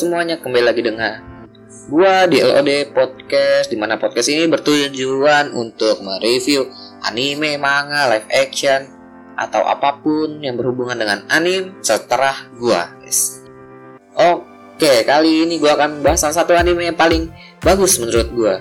[0.00, 1.44] Semuanya, kembali lagi dengan
[1.92, 6.64] gua di LOD Podcast di mana podcast ini bertujuan untuk mereview
[7.04, 8.88] anime, manga, live action
[9.36, 13.44] atau apa pun yang berhubungan dengan anime setelah gua, guys.
[14.16, 17.28] Oke, kali ini gua akan bahas salah satu anime yang paling
[17.60, 18.54] bagus menurut gua.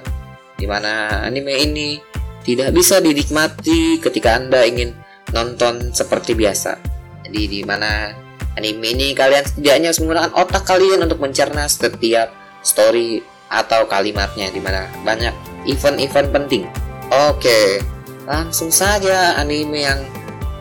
[0.60, 2.04] Di mana anime ini
[2.44, 4.92] tidak bisa dinikmati ketika Anda ingin
[5.32, 6.76] nonton seperti biasa.
[7.24, 8.28] Jadi di mana
[8.60, 14.60] anime ini kalian setidaknya harus menggunakan otak kalian untuk mencerna setiap story atau kalimatnya di
[14.60, 15.32] mana banyak
[15.66, 16.64] event-event penting.
[17.10, 17.82] Oke,
[18.28, 20.04] langsung saja anime yang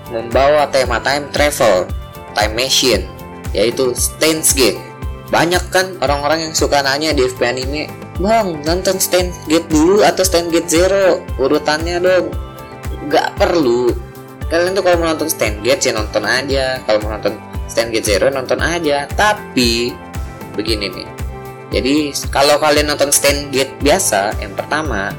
[0.08, 1.84] membawa tema time travel,
[2.32, 3.04] time machine,
[3.52, 4.80] yaitu Steins Gate.
[5.28, 10.24] Banyak kan orang-orang yang suka nanya di FP anime, Bang, nonton Steins Gate dulu atau
[10.24, 11.20] Steins Gate Zero?
[11.36, 12.32] Urutannya dong.
[13.12, 13.92] Gak perlu,
[14.48, 17.36] kalian tuh kalau mau nonton Stand Gate ya nonton aja kalau mau nonton
[17.68, 19.04] Stand Gate Zero nonton aja.
[19.06, 19.92] Tapi
[20.56, 21.08] begini nih.
[21.68, 25.12] Jadi kalau kalian nonton Stand Gate biasa yang pertama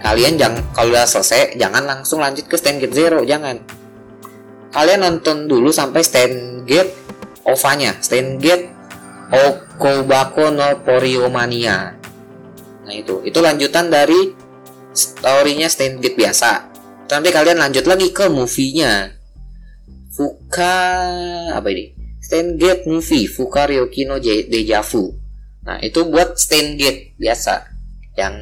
[0.00, 3.60] kalian jangan kalau udah selesai jangan langsung lanjut ke Stand Gate Zero jangan.
[4.74, 6.92] Kalian nonton dulu sampai Stand Gate
[7.46, 8.66] OVA-nya Stand Gate
[9.30, 11.94] Okobako no Poriomania.
[12.84, 13.24] Nah itu.
[13.24, 14.34] Itu lanjutan dari
[14.92, 16.50] storynya Stand Gate biasa.
[17.08, 19.13] Nanti kalian lanjut lagi ke movie-nya
[20.14, 20.78] Fuka
[21.50, 21.90] apa ini?
[22.56, 25.12] Gate movie Fuka Ryokino Deja Vu.
[25.66, 26.38] Nah itu buat
[26.78, 27.54] Gate biasa.
[28.14, 28.34] Yang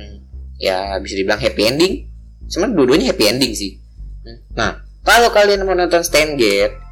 [0.60, 1.94] ya bisa dibilang happy ending.
[2.46, 3.80] Sebenarnya dua-duanya happy ending sih.
[4.54, 6.04] Nah kalau kalian mau nonton
[6.36, 6.82] Gate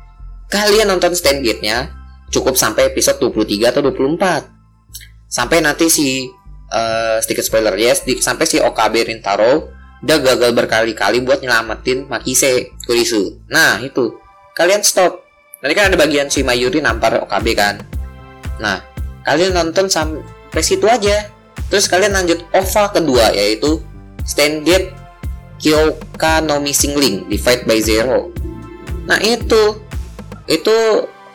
[0.50, 1.94] kalian nonton Gate-nya
[2.34, 6.26] cukup sampai episode 23 atau 24 sampai nanti si
[6.74, 12.72] uh, sedikit spoiler ya yes, sampai si OKB Rintaro udah gagal berkali-kali buat nyelamatin Makise
[12.88, 13.44] Kurisu.
[13.52, 14.16] Nah, itu.
[14.60, 15.24] Kalian stop.
[15.64, 17.80] Nanti kan ada bagian si Mayuri nampar OKB kan.
[18.60, 18.84] Nah,
[19.24, 21.32] kalian nonton sampai situ aja.
[21.72, 23.80] Terus kalian lanjut OVA kedua yaitu
[24.28, 24.92] Stand Gate
[25.56, 28.28] Kyoka no Missing Link Divide by Zero.
[29.08, 29.80] Nah, itu
[30.44, 30.76] itu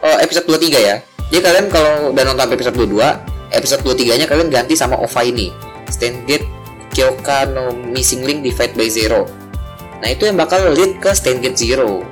[0.05, 1.01] uh, episode 23 ya.
[1.33, 5.49] Jadi kalian kalau udah nonton episode 22, episode 23-nya kalian ganti sama OVA ini.
[5.89, 6.45] Stand Gate
[6.93, 9.25] Kyoka no Missing Link Divide by Zero.
[10.05, 12.05] Nah itu yang bakal lead ke Gate Zero.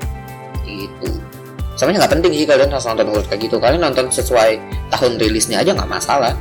[0.84, 1.10] Gitu.
[1.74, 3.56] Sebenarnya nggak penting sih kalian harus nonton urut kayak gitu.
[3.58, 4.52] Kalian nonton sesuai
[4.94, 6.34] tahun rilisnya aja nggak masalah.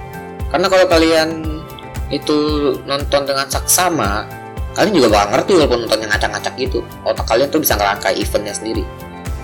[0.52, 1.28] Karena kalau kalian
[2.12, 2.38] itu
[2.84, 4.28] nonton dengan saksama,
[4.76, 6.84] kalian juga bakal ngerti walaupun nonton yang ngacak-ngacak gitu.
[7.08, 8.84] Otak kalian tuh bisa ngerangkai eventnya sendiri.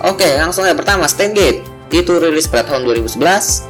[0.05, 3.65] Oke, langsung aja pertama Gate itu rilis pada tahun 2011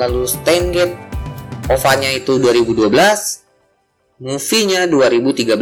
[0.00, 0.24] lalu
[0.72, 0.96] Gate
[1.68, 2.88] OVA-nya itu 2012
[4.24, 5.52] movie-nya 2013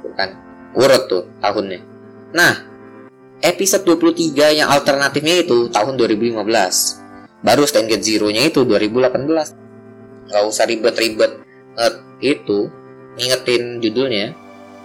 [0.00, 0.28] bukan
[0.76, 1.80] urut tuh tahunnya
[2.32, 2.56] nah
[3.40, 7.00] episode 23 yang alternatifnya itu tahun 2015
[7.40, 9.60] baru Stand Gate Zero nya itu 2018
[10.30, 11.42] nggak usah ribet-ribet.
[12.20, 12.70] Itu
[13.16, 14.36] ngingetin judulnya.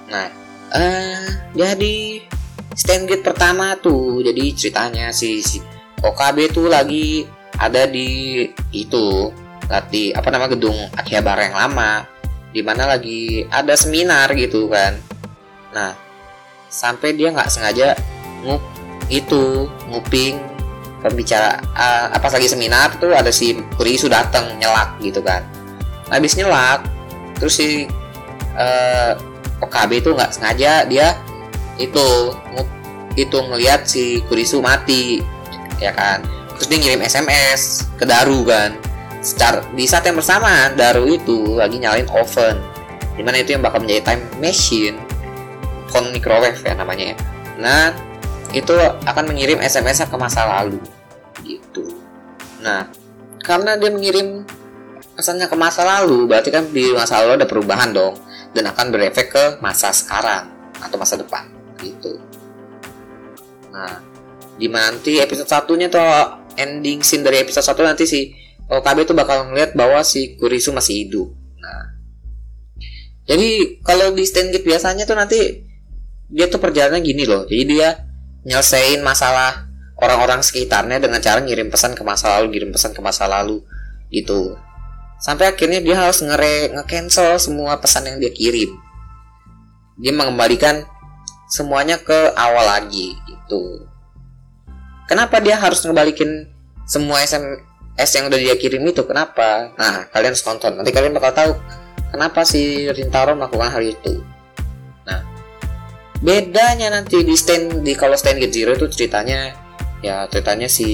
[0.09, 0.27] Nah
[0.73, 2.25] uh, jadi
[2.73, 5.59] Stand Gate pertama tuh jadi ceritanya si, si
[6.01, 8.43] OKB tuh lagi ada di
[8.75, 9.31] itu
[9.65, 12.05] latih apa nama gedung Akihabara yang lama
[12.51, 14.95] di mana lagi ada seminar gitu kan.
[15.75, 15.91] Nah
[16.71, 17.95] sampai dia nggak sengaja
[18.45, 18.61] ngup
[19.09, 20.37] itu nguping
[21.05, 25.45] pembicara uh, apa lagi seminar tuh ada si Kurisu datang nyelak gitu kan.
[26.09, 26.85] Habis nyelak
[27.37, 27.85] terus si
[28.57, 29.13] uh,
[29.61, 31.13] OKB itu nggak sengaja dia
[31.77, 32.67] itu ngup,
[33.13, 35.21] itu ngelihat si Kurisu mati
[35.77, 36.25] ya kan.
[36.57, 38.73] Terus dia ngirim SMS ke Daru kan.
[39.21, 42.57] Secara di saat yang bersamaan Daru itu lagi nyalain oven.
[43.15, 44.97] Di mana itu yang bakal menjadi time machine
[45.91, 47.17] phone microwave ya namanya ya.
[47.59, 47.83] Nah
[48.55, 48.71] itu
[49.03, 50.79] akan mengirim SMS ke masa lalu
[51.43, 51.83] gitu
[52.63, 52.87] nah
[53.43, 54.47] karena dia mengirim
[55.13, 58.15] pesannya ke masa lalu berarti kan di masa lalu ada perubahan dong
[58.55, 60.47] dan akan berefek ke masa sekarang
[60.79, 61.43] atau masa depan
[61.83, 62.15] gitu
[63.75, 63.99] nah
[64.55, 66.01] di nanti episode satunya tuh
[66.55, 70.73] ending scene dari episode satu nanti sih kalau KB tuh bakal ngeliat bahwa si Kurisu
[70.73, 71.29] masih hidup.
[71.61, 71.83] Nah,
[73.29, 75.37] jadi kalau di stand biasanya tuh nanti
[76.33, 77.45] dia tuh perjalanannya gini loh.
[77.45, 77.93] Jadi dia
[78.45, 83.25] nyelesain masalah orang-orang sekitarnya dengan cara ngirim pesan ke masa lalu, ngirim pesan ke masa
[83.25, 83.65] lalu
[84.13, 84.55] gitu.
[85.19, 88.71] Sampai akhirnya dia harus ngere nge-cancel semua pesan yang dia kirim.
[89.97, 90.85] Dia mengembalikan
[91.49, 93.87] semuanya ke awal lagi gitu.
[95.09, 96.49] Kenapa dia harus ngebalikin
[96.85, 97.41] semua SM
[97.95, 101.51] S yang udah dia kirim itu kenapa nah kalian harus tonton nanti kalian bakal tahu
[102.11, 104.19] kenapa si Rintaro melakukan hal itu
[106.23, 109.51] bedanya nanti di stand di kalau stand Get Zero itu ceritanya
[109.99, 110.87] ya ceritanya si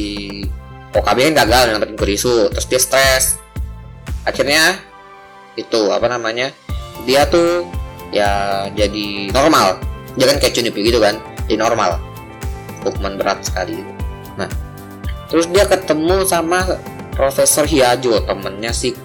[0.91, 3.25] OKB kan gagal dapetin Kurisu terus dia stres.
[4.27, 4.77] Akhirnya
[5.57, 6.53] itu apa namanya
[7.05, 7.67] dia tuh
[8.11, 9.79] ya jadi normal.
[10.19, 12.01] Jangan kayak Chunipyo gitu kan jadi normal.
[12.81, 13.91] Hukuman berat sekali gitu.
[14.39, 14.49] nah
[15.29, 16.65] terus dia ketemu sama
[17.13, 18.95] Profesor Hiajo temennya si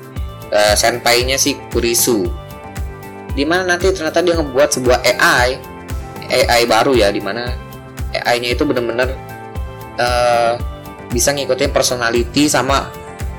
[0.50, 2.26] uh, senpainya si Kurisu.
[3.36, 5.75] Di mana nanti ternyata dia ngebuat sebuah AI
[6.28, 7.50] AI baru ya di mana
[8.14, 9.12] AI-nya itu bener-bener
[9.98, 10.54] uh,
[11.10, 12.88] bisa ngikutin personality sama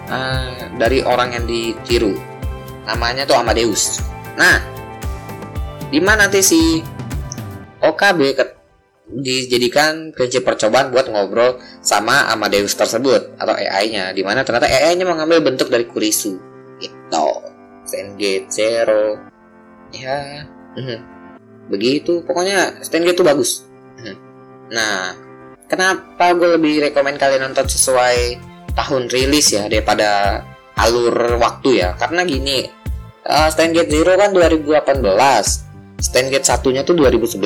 [0.09, 2.15] uh, dari orang yang ditiru.
[2.87, 3.99] Namanya tuh Amadeus.
[4.39, 4.57] Nah
[5.87, 6.83] di mana nanti si
[7.79, 8.19] OKB
[9.07, 15.39] dijadikan prinsip percobaan buat ngobrol sama Amadeus tersebut atau AI-nya di mana ternyata AI-nya mengambil
[15.39, 16.35] bentuk dari Kurisu.
[16.77, 17.27] Gitu.
[17.87, 19.15] Stengate Zero.
[19.95, 20.43] Ya.
[20.75, 21.16] Mhm.
[21.67, 22.23] Begitu.
[22.23, 23.63] Pokoknya Stengate itu bagus.
[23.97, 24.15] Mhm.
[24.67, 25.15] nah
[25.71, 28.35] kenapa gue lebih rekomend kalian nonton sesuai
[28.75, 30.43] tahun rilis ya daripada
[30.75, 31.95] alur waktu ya?
[31.95, 32.67] Karena gini
[33.27, 35.01] uh, Stengate Zero kan 2018
[35.97, 37.41] Stengate satunya tuh 2011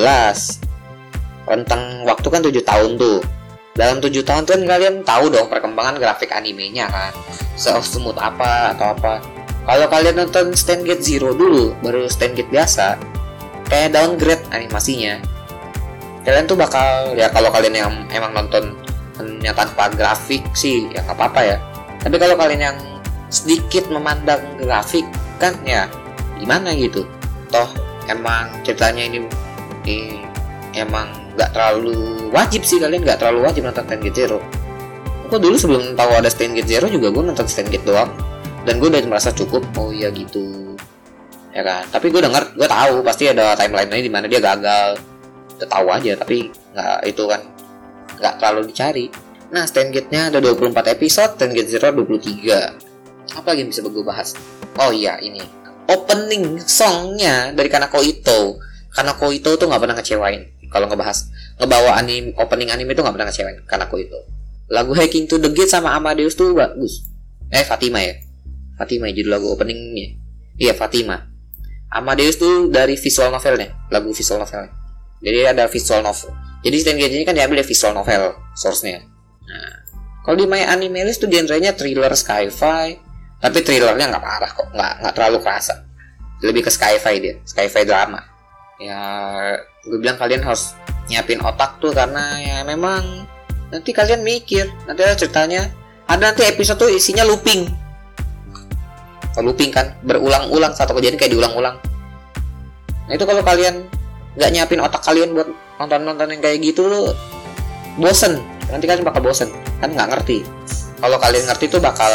[1.48, 3.18] rentang waktu kan 7 tahun tuh.
[3.72, 7.12] Dalam 7 tahun tuh kan kalian tahu dong perkembangan grafik animenya kan.
[7.56, 9.24] Se-smooth apa atau apa.
[9.62, 12.98] Kalau kalian nonton Stand Gate Zero dulu baru Stand Gate biasa
[13.72, 15.16] kayak downgrade animasinya.
[16.28, 18.76] Kalian tuh bakal ya kalau kalian yang emang nonton
[19.16, 21.56] hanya tanpa grafik sih ya nggak apa-apa ya.
[22.04, 22.78] Tapi kalau kalian yang
[23.32, 25.08] sedikit memandang grafik
[25.40, 25.88] kan ya
[26.36, 27.08] gimana gitu?
[27.48, 27.72] Toh
[28.12, 29.24] emang ceritanya ini,
[29.88, 30.20] ini
[30.76, 34.38] emang nggak terlalu wajib sih kalian nggak terlalu wajib nonton Stand Gate Zero.
[35.32, 38.12] Aku dulu sebelum tahu ada Stand Gate Zero juga gue nonton Stand Gate doang.
[38.62, 40.62] Dan gue udah merasa cukup oh iya gitu
[41.52, 41.84] ya kan?
[41.92, 44.98] Tapi gue denger gue tahu pasti ada timeline di mana dia gagal.
[45.60, 47.40] Udah tahu aja tapi nggak itu kan
[48.18, 49.06] nggak terlalu dicari.
[49.52, 54.04] Nah Stand Gate-nya ada 24 episode Stand Gate Zero 23 apa lagi yang bisa gue
[54.04, 54.34] bahas?
[54.80, 55.40] Oh iya ini.
[55.88, 58.56] Opening songnya dari Kanako Ito.
[58.92, 61.28] Kanako Ito tuh nggak pernah ngecewain kalau ngebahas.
[61.60, 64.18] Ngebawa anim opening anime itu nggak pernah ngecewain karena aku itu
[64.72, 67.04] lagu Hacking to the Gate sama Amadeus tuh bagus.
[67.52, 68.16] Eh Fatima ya?
[68.80, 70.16] Fatima ya judul lagu openingnya.
[70.56, 71.31] Iya Fatima
[71.92, 74.72] Amadeus tuh dari visual novelnya lagu visual novelnya.
[75.22, 76.32] Jadi ada visual novel.
[76.64, 79.04] Jadi Gate ini kan diambil dari visual novel source-nya.
[79.44, 79.72] Nah
[80.24, 82.96] kalau di My Anime List tuh genrenya thriller sci-fi
[83.42, 85.74] tapi thrillernya nggak parah kok nggak nggak terlalu kerasa.
[86.40, 88.24] Lebih ke sci-fi dia sci-fi drama.
[88.80, 89.00] Ya
[89.84, 90.72] gue bilang kalian harus
[91.10, 93.28] nyiapin otak tuh karena ya memang
[93.68, 95.68] nanti kalian mikir nanti ada ceritanya.
[96.08, 97.81] Ada nanti episode tuh isinya looping
[99.38, 101.76] oh, looping kan berulang-ulang satu kejadian kayak diulang-ulang.
[103.08, 103.88] Nah itu kalau kalian
[104.36, 105.48] nggak nyiapin otak kalian buat
[105.80, 107.12] nonton-nonton yang kayak gitu
[107.96, 108.40] bosen.
[108.68, 109.48] Nanti kalian bakal bosen.
[109.80, 110.44] Kan nggak ngerti.
[111.02, 112.12] Kalau kalian ngerti tuh bakal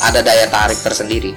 [0.00, 1.34] ada daya tarik tersendiri.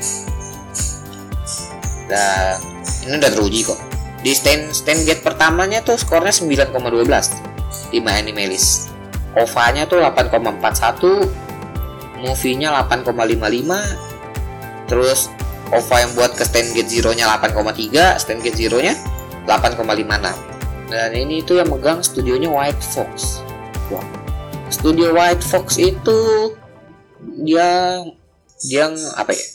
[2.08, 2.60] Dan
[3.08, 3.80] ini udah teruji kok.
[4.24, 8.88] Di stand stand gate pertamanya tuh skornya 9,12 di My Animalist
[9.34, 14.13] OVA-nya tuh 8,41 movie-nya 8,55
[14.90, 15.32] terus
[15.74, 18.94] OVA yang buat ke stand gate zero nya 8,3 stand gate zero nya
[19.50, 20.54] 8,56
[20.94, 23.42] dan ini tuh yang megang studionya White Fox.
[23.90, 24.06] Wow.
[24.70, 26.54] studio White Fox itu
[27.42, 27.98] dia
[28.62, 28.86] dia
[29.18, 29.46] apa ya?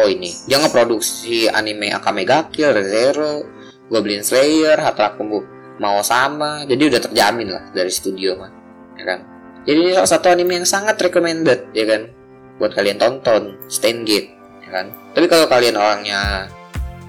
[0.00, 0.32] Oh ini.
[0.48, 3.44] Dia ngeproduksi anime Akame ga Kill Zero
[3.90, 5.42] Goblin Slayer, Hatra Kumbu
[5.80, 8.52] mau sama, jadi udah terjamin lah dari studio mah,
[9.00, 9.20] ya kan.
[9.64, 12.12] Jadi ini salah satu anime yang sangat recommended, ya kan,
[12.60, 14.28] buat kalian tonton, Stand Gate,
[14.70, 14.86] kan.
[15.12, 16.46] Tapi kalau kalian orangnya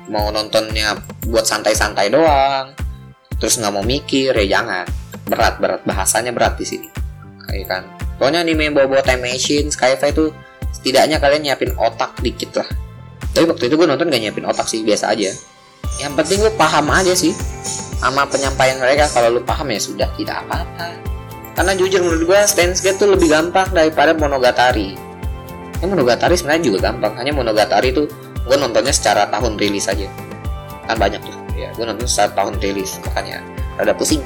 [0.09, 0.97] mau nontonnya
[1.29, 2.73] buat santai-santai doang,
[3.37, 4.85] terus nggak mau mikir, ya jangan.
[5.29, 6.89] Berat, berat, bahasanya berat di sini,
[7.53, 7.85] ya kan.
[8.17, 10.25] Pokoknya anime yang bawa-bawa time machine, itu
[10.73, 12.69] setidaknya kalian nyiapin otak dikit lah.
[13.31, 15.31] Tapi waktu itu gue nonton gak nyiapin otak sih, biasa aja
[15.99, 17.35] yang penting lu paham aja sih
[17.99, 20.97] sama penyampaian mereka kalau lu paham ya sudah tidak apa-apa
[21.57, 24.95] karena jujur menurut gue Steins tuh lebih gampang daripada Monogatari
[25.81, 27.13] ya Monogatari sebenarnya juga gampang.
[27.17, 28.05] Hanya Monogatari tuh
[28.45, 30.05] gue nontonnya secara tahun rilis aja.
[30.85, 31.35] Kan banyak tuh.
[31.57, 33.01] Ya gue nonton secara tahun rilis.
[33.09, 33.41] Makanya
[33.81, 34.21] ada pusing.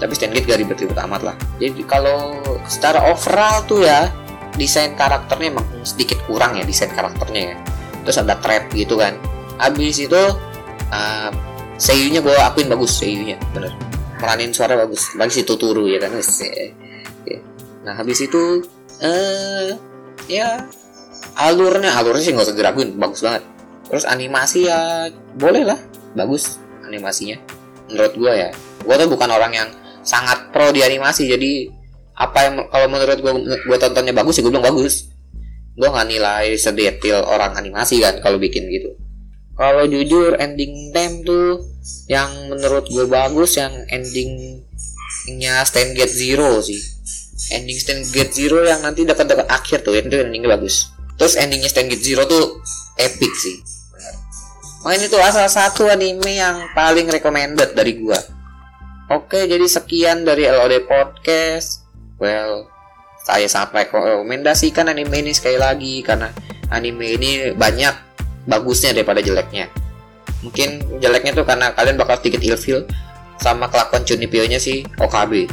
[0.00, 1.36] Tapi Gate gak ribet-ribet amat lah.
[1.62, 2.34] Jadi kalau
[2.66, 4.10] secara overall tuh ya
[4.58, 7.56] desain karakternya emang sedikit kurang ya desain karakternya ya.
[8.04, 9.14] Terus ada trap gitu kan.
[9.60, 10.22] Abis itu
[10.90, 11.30] uh,
[11.78, 13.70] seiyunya gue akuin bagus seiyunya bener.
[14.18, 15.14] Meranin suara bagus.
[15.14, 16.12] Bagus itu turu ya kan.
[17.24, 17.40] Ya.
[17.80, 18.60] nah habis itu
[19.00, 19.72] uh,
[20.28, 20.68] ya
[21.34, 23.42] alurnya alurnya sih nggak usah diraguin bagus banget.
[23.90, 25.78] Terus animasi ya boleh lah
[26.14, 27.38] bagus animasinya.
[27.90, 28.50] Menurut gue ya
[28.84, 29.68] gue tuh bukan orang yang
[30.04, 31.68] sangat pro di animasi jadi
[32.14, 33.32] apa yang kalau menurut gue
[33.66, 35.10] gue tontonnya bagus ya gue bilang bagus.
[35.74, 38.94] Gue nggak nilai sedetil orang animasi kan kalau bikin gitu.
[39.54, 41.62] Kalau jujur ending time tuh
[42.10, 46.78] yang menurut gue bagus yang endingnya Stand Gate Zero sih.
[47.54, 50.93] Ending Stand Gate Zero yang nanti dekat-dekat akhir tuh itu endingnya bagus
[51.24, 52.60] terus endingnya Stand Zero tuh
[53.00, 53.56] epic sih
[54.84, 58.20] Makanya itu salah satu anime yang paling recommended dari gua.
[59.08, 61.88] Oke, jadi sekian dari LOD Podcast.
[62.20, 62.68] Well,
[63.24, 66.28] saya sangat rekomendasikan anime ini sekali lagi karena
[66.68, 67.96] anime ini banyak
[68.44, 69.72] bagusnya daripada jeleknya.
[70.44, 72.84] Mungkin jeleknya tuh karena kalian bakal sedikit ilfil
[73.40, 75.48] sama kelakuan Chunipyo-nya si OKB.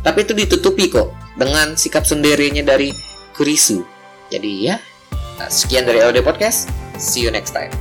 [0.00, 2.88] Tapi itu ditutupi kok dengan sikap sendirinya dari
[3.36, 3.84] Kurisu.
[4.32, 4.80] Jadi ya,
[5.48, 6.68] sekian dari LOD Podcast.
[7.00, 7.72] See you next time.